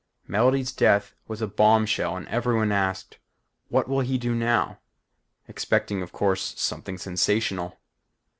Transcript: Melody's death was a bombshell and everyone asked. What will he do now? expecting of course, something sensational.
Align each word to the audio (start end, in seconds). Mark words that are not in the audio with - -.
Melody's 0.25 0.71
death 0.71 1.13
was 1.27 1.43
a 1.43 1.47
bombshell 1.47 2.17
and 2.17 2.27
everyone 2.27 2.71
asked. 2.71 3.19
What 3.69 3.87
will 3.87 3.99
he 3.99 4.17
do 4.17 4.33
now? 4.33 4.79
expecting 5.47 6.01
of 6.01 6.11
course, 6.11 6.59
something 6.59 6.97
sensational. 6.97 7.77